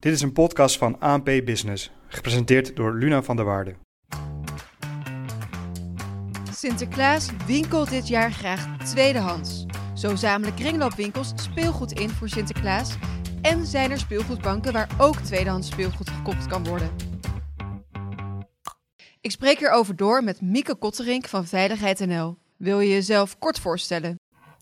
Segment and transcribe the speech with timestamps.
[0.00, 3.74] Dit is een podcast van ANP Business, gepresenteerd door Luna van der Waarde.
[6.52, 9.66] Sinterklaas winkelt dit jaar graag tweedehands.
[9.94, 12.96] Zo zamelen kringloopwinkels speelgoed in voor Sinterklaas.
[13.42, 16.90] En zijn er speelgoedbanken waar ook tweedehands speelgoed gekocht kan worden.
[19.20, 22.38] Ik spreek hierover door met Mieke Kotterink van Veiligheid NL.
[22.56, 24.19] Wil je jezelf kort voorstellen?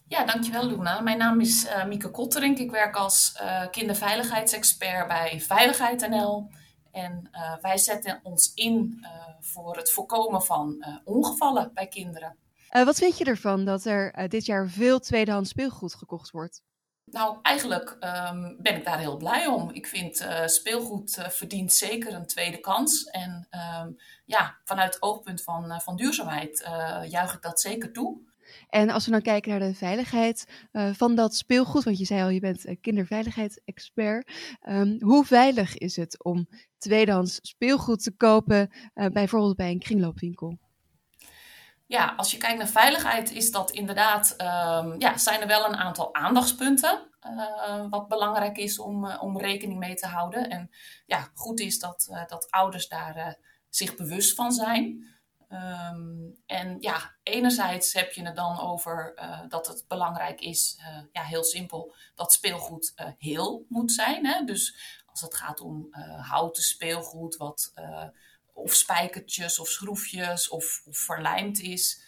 [0.08, 1.00] Ja, dankjewel Luna.
[1.00, 2.58] Mijn naam is uh, Mieke Kotterink.
[2.58, 6.50] Ik werk als uh, kinderveiligheidsexpert bij Veiligheid NL.
[6.92, 9.06] En uh, wij zetten ons in
[9.40, 12.36] voor het voorkomen van ongevallen bij kinderen.
[12.70, 16.62] wat vind je ervan dat er dit jaar veel tweedehands speelgoed gekocht wordt?
[17.04, 19.70] Nou, eigenlijk um, ben ik daar heel blij om.
[19.70, 23.04] Ik vind speelgoed verdient zeker een tweede kans.
[23.04, 23.48] En
[23.80, 26.68] um, ja, vanuit het oogpunt van, van duurzaamheid
[27.08, 28.26] juich ik dat zeker toe.
[28.68, 32.22] En als we dan kijken naar de veiligheid uh, van dat speelgoed, want je zei
[32.22, 34.30] al, je bent kinderveiligheidsexpert.
[34.68, 36.48] Um, hoe veilig is het om
[36.78, 40.58] tweedehands speelgoed te kopen, uh, bijvoorbeeld bij een kringloopwinkel?
[41.86, 45.76] Ja, als je kijkt naar veiligheid, is dat inderdaad, um, ja, zijn er wel een
[45.76, 47.06] aantal aandachtspunten.
[47.22, 50.50] Uh, wat belangrijk is om, om rekening mee te houden.
[50.50, 50.70] En
[51.06, 55.04] ja, goed is dat, dat ouders daar zich bewust van zijn.
[55.52, 60.98] Um, en ja, enerzijds heb je het dan over uh, dat het belangrijk is, uh,
[61.12, 64.26] ja, heel simpel, dat speelgoed uh, heel moet zijn.
[64.26, 64.44] Hè?
[64.44, 64.76] Dus
[65.06, 65.88] als het gaat om
[66.20, 67.72] houten speelgoed, wat
[68.52, 72.02] of spijkertjes of schroefjes of, of verlijmd is,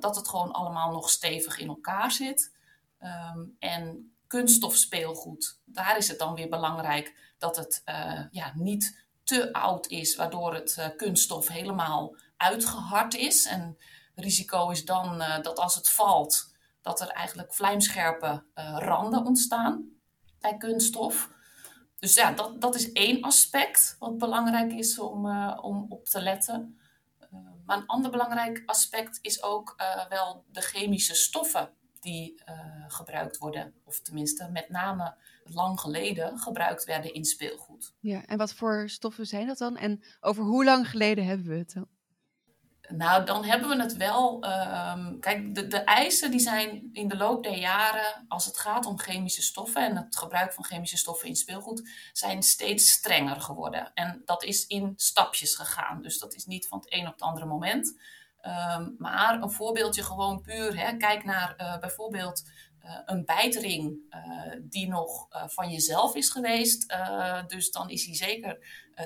[0.00, 2.52] dat het gewoon allemaal nog stevig in elkaar zit.
[3.02, 7.82] Um, en kunststof speelgoed, daar is het dan weer belangrijk dat het
[8.30, 13.46] ja, niet te oud is, waardoor het kunststof helemaal uitgehard is.
[13.46, 13.78] En
[14.14, 19.88] risico is dan uh, dat als het valt, dat er eigenlijk vlijmscherpe uh, randen ontstaan
[20.40, 21.30] bij kunststof.
[21.98, 26.20] Dus ja, dat, dat is één aspect wat belangrijk is om, uh, om op te
[26.20, 26.78] letten.
[27.66, 29.74] maar een ander belangrijk aspect is ook
[30.08, 32.42] wel de chemische stoffen die
[32.88, 33.74] gebruikt worden.
[33.84, 37.94] Of tenminste, met name lang geleden gebruikt werden in speelgoed.
[38.00, 39.76] Ja, en wat voor stoffen zijn dat dan?
[39.76, 41.88] En over hoe lang geleden hebben we het dan?
[42.88, 44.44] Nou, dan hebben we het wel.
[44.44, 48.86] Um, kijk, de, de eisen die zijn in de loop der jaren, als het gaat
[48.86, 53.90] om chemische stoffen en het gebruik van chemische stoffen in speelgoed, zijn steeds strenger geworden.
[53.94, 56.02] En dat is in stapjes gegaan.
[56.02, 57.98] Dus dat is niet van het een op het andere moment.
[58.42, 60.80] Um, maar een voorbeeldje gewoon puur.
[60.80, 60.96] Hè.
[60.96, 62.50] Kijk naar uh, bijvoorbeeld
[62.84, 66.94] uh, een bijtring uh, die nog van jezelf is geweest.
[67.46, 68.58] dus dan is hij zeker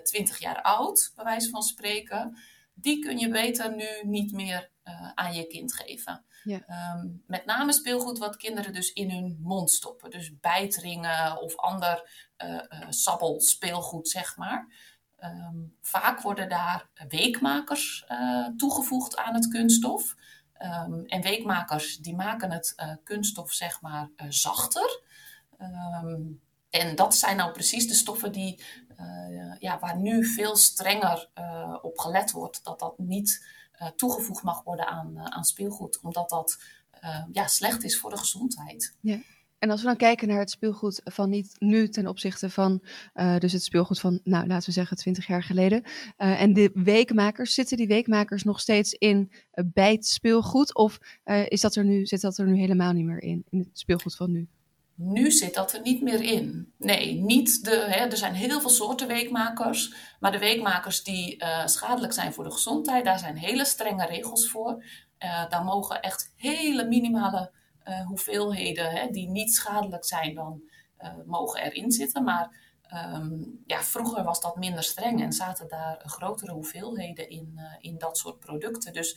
[0.02, 2.36] 20 jaar oud, bij wijze van spreken
[2.74, 6.24] die kun je beter nu niet meer uh, aan je kind geven.
[6.44, 6.94] Ja.
[6.94, 10.10] Um, met name speelgoed wat kinderen dus in hun mond stoppen.
[10.10, 12.10] Dus bijtringen of ander
[12.44, 14.66] uh, uh, sabbel speelgoed, zeg maar.
[15.24, 18.06] Um, vaak worden daar weekmakers
[18.56, 20.14] toegevoegd aan het kunststof.
[20.58, 22.74] Um, en weekmakers die maken het
[23.04, 25.00] kunststof zeg maar zachter.
[26.70, 28.62] en dat zijn nou precies de stoffen die
[29.58, 33.46] ja, waar nu veel strenger uh, op gelet wordt, dat dat niet
[33.80, 36.58] uh, toegevoegd mag worden aan, aan speelgoed, omdat dat
[37.32, 38.96] ja, slecht is voor de gezondheid.
[39.00, 39.18] Ja.
[39.58, 42.82] En als we dan kijken naar het speelgoed van niet nu ten opzichte van
[43.38, 45.82] dus het speelgoed van, nou laten we zeggen, 20 jaar geleden.
[46.16, 49.32] en de weekmakers, zitten die weekmakers nog steeds in
[49.72, 50.74] bij het speelgoed?
[50.74, 50.98] Of
[51.48, 54.16] is dat er nu, zit dat er nu helemaal niet meer in, in het speelgoed
[54.16, 54.48] van nu?
[54.94, 56.72] Nu zit dat er niet meer in.
[56.78, 59.94] Nee, niet de, hè, er zijn heel veel soorten weekmakers.
[60.20, 64.48] Maar de weekmakers die uh, schadelijk zijn voor de gezondheid, daar zijn hele strenge regels
[64.48, 64.84] voor.
[65.18, 67.52] Uh, daar mogen echt hele minimale
[67.88, 70.62] uh, hoeveelheden hè, die niet schadelijk zijn, dan
[71.26, 72.24] mogen erin zitten.
[72.24, 72.56] Maar
[73.14, 78.18] um, ja, vroeger was dat minder streng en zaten daar grotere hoeveelheden in, in dat
[78.18, 78.92] soort producten.
[78.92, 79.16] Dus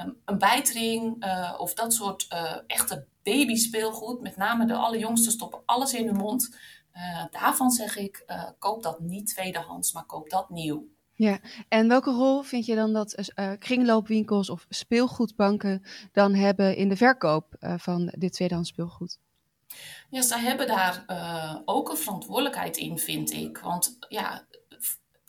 [0.00, 1.24] um, een bijtring
[1.58, 2.28] of dat soort
[2.66, 6.56] echte babyspeelgoed, met name de allerjongsten, stoppen alles in hun mond.
[6.94, 8.24] Uh, daarvan zeg ik,
[8.58, 10.86] koop dat niet tweedehands, maar koop dat nieuw.
[11.14, 11.38] Ja,
[11.68, 15.82] en welke rol vind je dan dat kringloopwinkels of speelgoedbanken
[16.12, 19.18] dan hebben in de verkoop van dit tweedehands speelgoed?
[20.10, 21.04] Ja, zij hebben daar
[21.64, 23.58] ook een verantwoordelijkheid in, vind ik.
[23.58, 24.46] Want ja,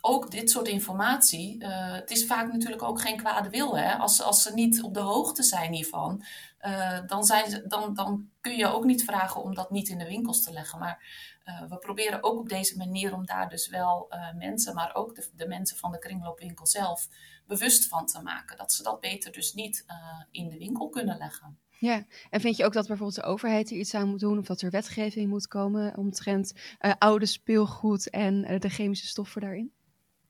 [0.06, 3.78] ook dit soort informatie, uh, het is vaak natuurlijk ook geen kwade wil.
[3.78, 3.94] Hè?
[3.94, 6.24] Als, als ze niet op de hoogte zijn hiervan,
[6.66, 10.06] uh, dan, zijn dan, dan kun je ook niet vragen om dat niet in de
[10.06, 10.78] winkels te leggen.
[10.78, 11.04] Maar
[11.44, 15.28] uh, we proberen ook op deze manier om daar dus wel mensen, maar ook de,
[15.36, 17.08] de, mensen van de kringloopwinkel zelf,
[17.46, 18.56] bewust van te maken.
[18.56, 19.84] Dat ze dat beter dus niet
[20.30, 21.58] in de winkel kunnen leggen.
[21.78, 24.46] Ja, en vind je ook dat bijvoorbeeld de overheid er iets aan moet doen of
[24.46, 26.52] dat er wetgeving moet komen omtrent
[26.98, 29.75] oude speelgoed en de chemische stoffen daarin?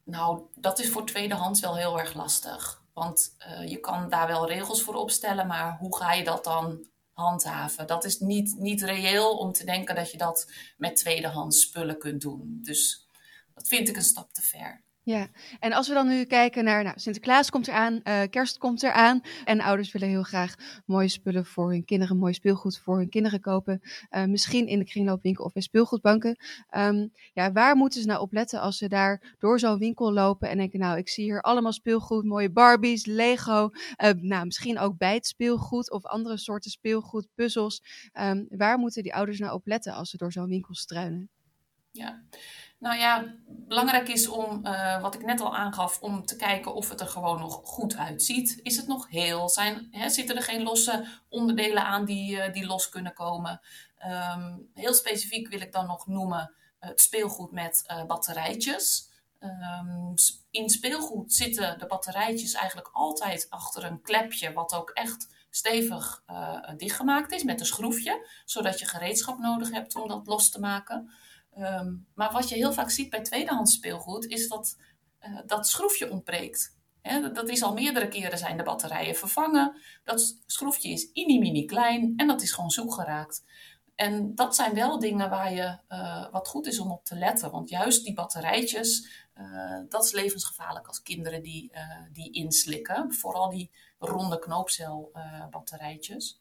[0.07, 2.83] Nou, dat is voor tweedehands wel heel erg lastig.
[2.93, 6.87] Want uh, je kan daar wel regels voor opstellen, maar hoe ga je dat dan
[7.13, 7.87] handhaven?
[7.87, 12.21] Dat is niet, niet reëel om te denken dat je dat met tweedehands spullen kunt
[12.21, 12.59] doen.
[12.63, 13.09] Dus
[13.55, 14.85] dat vind ik een stap te ver.
[15.07, 15.29] Ja,
[15.61, 19.21] en als we dan nu kijken naar nou, Sinterklaas komt eraan, uh, kerst komt eraan
[19.45, 20.55] en ouders willen heel graag
[20.87, 23.81] mooie spullen voor hun kinderen, mooi speelgoed voor hun kinderen kopen,
[24.11, 26.37] uh, misschien in de kringloopwinkel of bij speelgoedbanken.
[26.77, 30.49] Um, ja, waar moeten ze nou op letten als ze daar door zo'n winkel lopen
[30.49, 33.71] en denken, nou, ik zie hier allemaal speelgoed, mooie Barbies, Lego,
[34.05, 37.83] uh, nou, misschien ook bijtspeelgoed of andere soorten speelgoed, puzzels.
[38.21, 41.31] Um, waar moeten die ouders nou op letten als ze door zo'n winkel struinen?
[41.97, 42.23] Ja,
[42.79, 46.89] nou ja, belangrijk is om, uh, wat ik net al aangaf, om te kijken of
[46.89, 48.61] het er gewoon nog goed uitziet.
[48.63, 49.49] Is het nog heel?
[49.49, 53.61] Zijn, hè, zitten er geen losse onderdelen aan die, uh, die los kunnen komen?
[54.35, 59.11] Um, heel specifiek wil ik dan nog noemen het speelgoed met batterijtjes.
[59.41, 60.15] Um,
[60.51, 66.25] in speelgoed zitten de batterijtjes eigenlijk altijd achter een klepje, wat ook echt stevig
[66.77, 71.11] dichtgemaakt is met een schroefje, zodat je gereedschap nodig hebt om dat los te maken.
[71.59, 74.77] Um, maar wat je heel vaak ziet bij tweedehands speelgoed, is dat
[75.21, 76.75] uh, dat schroefje ontbreekt.
[77.33, 79.77] Dat is al meerdere keren zijn de batterijen vervangen.
[80.05, 83.45] Dat schroefje is mini klein en dat is gewoon zoek geraakt.
[83.95, 87.51] En dat zijn wel dingen waar je uh, wat goed is om op te letten.
[87.51, 91.73] Want juist die batterijtjes, uh, dat is levensgevaarlijk als kinderen die,
[92.13, 93.15] die inslikken.
[93.15, 96.41] Vooral die ronde knoopcelbatterijtjes.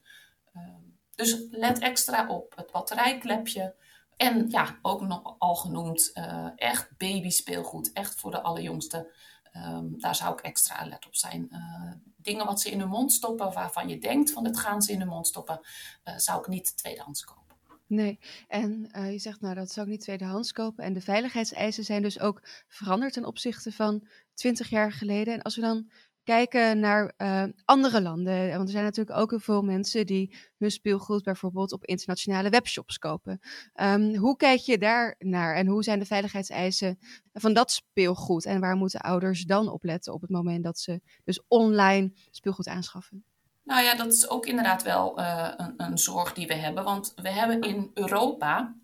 [1.15, 3.75] dus let extra op het batterijklepje.
[4.17, 9.13] En ja, ook nog al genoemd, uh, echt babyspeelgoed, echt voor de allerjongste.
[9.55, 11.47] Um, daar zou ik extra alert op zijn.
[11.51, 14.91] Uh, dingen wat ze in hun mond stoppen, waarvan je denkt van het gaan ze
[14.91, 15.59] in hun mond stoppen,
[16.03, 17.43] uh, zou ik niet tweedehands kopen.
[17.87, 20.83] Nee, en je zegt nou dat zou ik niet tweedehands kopen.
[20.83, 25.33] En de veiligheidseisen zijn dus ook veranderd ten opzichte van 20 jaar geleden.
[25.33, 25.89] En als we dan
[26.25, 28.49] kijken naar uh, andere landen.
[28.49, 32.97] Want er zijn natuurlijk ook heel veel mensen die hun speelgoed bijvoorbeeld op internationale webshops
[32.97, 33.39] kopen.
[33.81, 36.99] Um, hoe kijk je daar naar en hoe zijn de veiligheidseisen
[37.33, 38.45] van dat speelgoed?
[38.45, 42.67] En waar moeten ouders dan op letten op het moment dat ze dus online speelgoed
[42.67, 43.25] aanschaffen?
[43.63, 46.83] Nou ja, dat is ook inderdaad wel uh, een, een, zorg die we hebben.
[46.83, 48.75] Want we hebben in Europa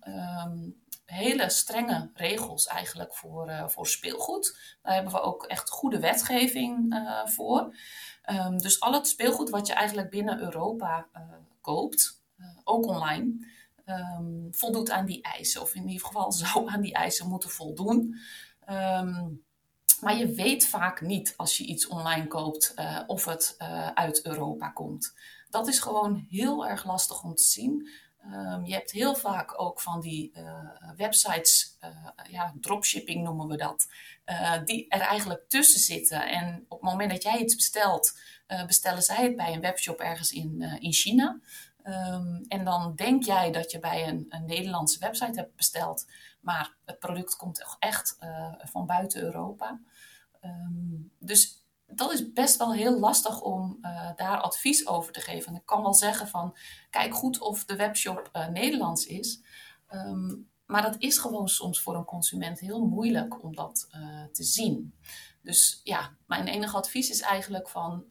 [0.46, 0.81] um,
[1.12, 4.58] hele strenge regels eigenlijk voor, uh, voor speelgoed.
[4.82, 7.76] Daar hebben we ook echt goede wetgeving uh, voor.
[8.30, 11.22] Um, dus al het speelgoed wat je eigenlijk binnen Europa uh,
[11.60, 12.20] koopt,
[12.64, 13.46] ook online,
[13.86, 15.60] um, voldoet aan die eisen.
[15.60, 18.18] Of in ieder geval zou aan die eisen moeten voldoen.
[18.70, 19.44] Um,
[20.00, 22.74] maar je weet vaak niet als je iets online koopt
[23.06, 23.56] of het
[23.94, 25.14] uit Europa komt.
[25.50, 27.88] Dat is gewoon heel erg lastig om te zien.
[28.26, 33.56] Um, je hebt heel vaak ook van die uh, websites, uh, ja, dropshipping noemen we
[33.56, 33.88] dat,
[34.26, 36.28] uh, die er eigenlijk tussen zitten.
[36.28, 38.18] En op het moment dat jij iets bestelt,
[38.66, 41.40] bestellen zij het bij een webshop ergens in, in China.
[41.84, 46.06] Um, en dan denk jij dat je bij een, een, Nederlandse website hebt besteld,
[46.40, 48.16] maar het product komt echt
[48.58, 49.80] van buiten Europa.
[50.44, 51.61] Um, dus
[51.94, 55.48] dat is best wel heel lastig om uh, daar advies over te geven.
[55.48, 56.56] En ik kan wel zeggen van,
[56.90, 59.40] kijk goed of de webshop uh, Nederlands is.
[59.90, 64.44] Um, maar dat is gewoon soms voor een consument heel moeilijk om dat uh, te
[64.44, 64.94] zien.
[65.42, 68.04] Dus ja, mijn enige advies is eigenlijk van,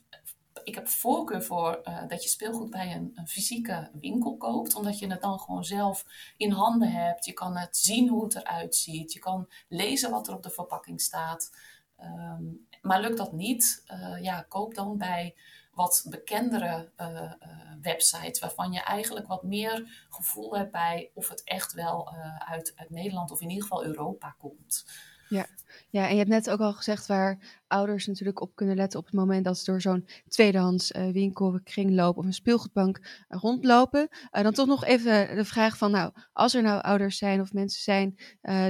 [0.63, 4.75] ik heb voorkeur voor dat je speelgoed bij een, een, fysieke winkel koopt.
[4.75, 6.05] Omdat je het dan gewoon zelf
[6.37, 7.25] in handen hebt.
[7.25, 9.13] Je kan het zien hoe het eruit ziet.
[9.13, 11.51] Je kan lezen wat er op de verpakking staat.
[12.03, 15.35] Um, maar lukt dat niet, uh, ja, koop dan bij
[15.73, 17.31] wat bekendere uh,
[17.81, 22.89] websites, waarvan je eigenlijk wat meer gevoel hebt bij of het echt wel uit, uit
[22.89, 24.85] Nederland of in ieder geval Europa komt.
[25.31, 25.47] Ja.
[25.89, 29.05] ja, en je hebt net ook al gezegd waar ouders natuurlijk op kunnen letten op
[29.05, 34.07] het moment dat ze door zo'n tweedehands uh, winkel, kringloop of een speelgoedbank uh, rondlopen.
[34.31, 37.53] Uh, dan toch nog even de vraag van, nou, als er nou ouders zijn of
[37.53, 38.15] mensen zijn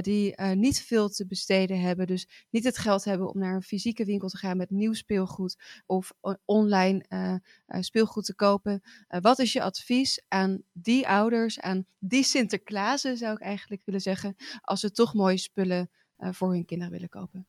[0.02, 4.04] die niet veel te besteden hebben, dus niet het geld hebben om naar een fysieke
[4.04, 6.12] winkel te gaan met nieuw speelgoed of
[6.44, 8.82] online speelgoed te kopen.
[9.20, 14.36] wat is je advies aan die ouders, aan die Sinterklaasen zou ik eigenlijk willen zeggen,
[14.60, 15.90] als ze toch mooie spullen
[16.30, 17.46] voor hun kinderen willen kopen?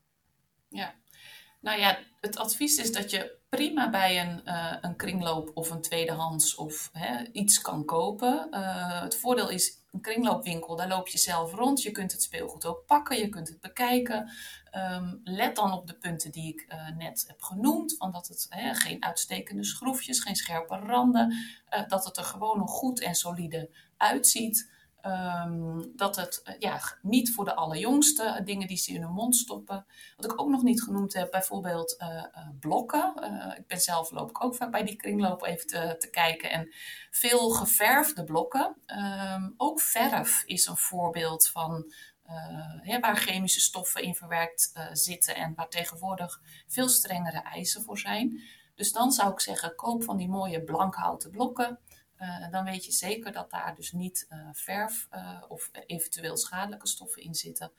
[0.67, 0.93] Ja,
[1.59, 4.41] nou ja, het advies is dat je prima bij een,
[4.81, 8.47] een kringloop of een tweedehands of hè, iets kan kopen.
[9.03, 11.81] het voordeel is, een kringloopwinkel, daar loop je zelf rond.
[11.81, 14.31] Je kunt het speelgoed ook pakken, je kunt het bekijken.
[14.71, 17.95] Ehm, let dan op de punten die ik net heb genoemd.
[17.97, 21.35] Van dat het geen uitstekende schroefjes, geen scherpe randen.
[21.87, 24.71] Dat het er gewoon nog goed en solide uitziet.
[25.05, 29.35] Um, dat het uh, ja, niet voor de allerjongste dingen die ze in hun mond
[29.35, 29.85] stoppen.
[30.17, 31.97] Wat ik ook nog niet genoemd heb, bijvoorbeeld
[32.59, 33.13] blokken.
[33.57, 36.51] ik ben zelf loop ik ook vaak bij die kringloop even te, te kijken.
[36.51, 36.73] En
[37.11, 38.75] veel geverfde blokken.
[39.35, 41.93] Um, ook verf is een voorbeeld van
[42.99, 48.41] waar chemische stoffen in verwerkt zitten en waar tegenwoordig veel strengere eisen voor zijn.
[48.75, 51.79] Dus dan zou ik zeggen, koop van die mooie blankhouten blokken.
[52.23, 55.07] Uh, dan weet je zeker dat daar dus niet verf
[55.47, 57.71] of eventueel schadelijke stoffen in zitten.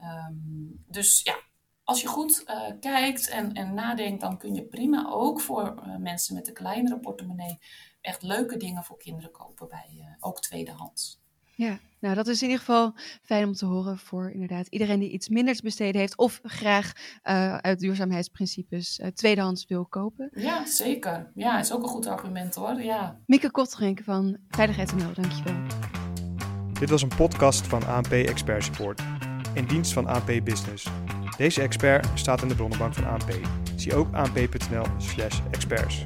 [0.00, 1.40] Um, dus ja,
[1.84, 2.44] als je goed
[2.80, 7.58] kijkt en, en nadenkt, dan kun je prima ook voor mensen met een kleinere portemonnee
[8.00, 11.21] echt leuke dingen voor kinderen kopen bij ook tweedehands.
[11.54, 15.10] Ja, nou dat is in ieder geval fijn om te horen voor inderdaad iedereen die
[15.10, 16.92] iets minder te besteden heeft of graag
[17.24, 20.30] uh, uit duurzaamheidsprincipes uh, tweedehands wil kopen.
[20.34, 21.30] Ja, zeker.
[21.34, 22.82] Ja, is ook een goed argument hoor.
[22.82, 23.18] Ja.
[23.26, 25.54] Mieke Kotterink van Veiligheid NL, dankjewel.
[26.72, 29.02] Dit was een podcast van ANP Expert Support
[29.54, 30.86] in dienst van ANP Business.
[31.36, 33.38] Deze expert staat in de bronnenbank van ANP.
[33.76, 36.04] Zie ook anp.nl/experts.